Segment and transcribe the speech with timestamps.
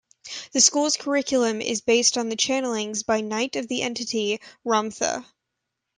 [0.53, 5.27] The school's curriculum is based on the channelings by Knight of the entity Ramtha.